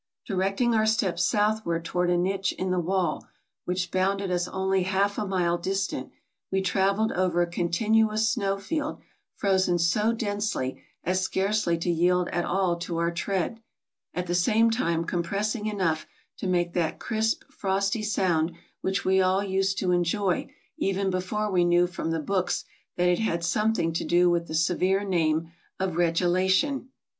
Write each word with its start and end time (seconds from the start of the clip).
Directing 0.25 0.73
our 0.73 0.87
steps 0.87 1.23
southward 1.23 1.85
toward 1.85 2.09
a 2.09 2.17
niche 2.17 2.53
in 2.53 2.71
the 2.71 2.79
wall 2.79 3.27
which 3.65 3.91
bounded 3.91 4.31
us 4.31 4.47
only 4.47 4.81
half 4.81 5.19
a 5.19 5.27
mile 5.27 5.59
distant, 5.59 6.11
we 6.51 6.59
traveled 6.59 7.11
over 7.11 7.39
a 7.39 7.45
continuous 7.45 8.27
snow 8.27 8.57
field 8.57 8.97
frozen 9.35 9.77
so 9.77 10.11
densely 10.11 10.81
as 11.03 11.21
scarcely 11.21 11.77
to 11.77 11.91
yield 11.91 12.29
at 12.29 12.45
all 12.45 12.77
to 12.77 12.97
our 12.97 13.11
tread, 13.11 13.61
at 14.15 14.25
the 14.25 14.33
same 14.33 14.71
time 14.71 15.05
compressing 15.05 15.67
enough 15.67 16.07
to 16.37 16.47
make 16.47 16.73
that 16.73 16.97
crisp 16.97 17.43
frosty 17.51 18.01
sound 18.01 18.53
which 18.81 19.05
we 19.05 19.21
all 19.21 19.43
used 19.43 19.77
to 19.77 19.91
enjoy 19.91 20.49
even 20.79 21.11
before 21.11 21.51
we 21.51 21.63
knew 21.63 21.85
from 21.85 22.09
the 22.09 22.19
books 22.19 22.65
that 22.97 23.07
it 23.07 23.19
had 23.19 23.43
some 23.43 23.71
thing 23.71 23.93
to 23.93 24.03
do 24.03 24.31
with 24.31 24.47
the 24.47 24.55
severe 24.55 25.03
name 25.03 25.51
of 25.79 25.93
regelation. 25.93 26.87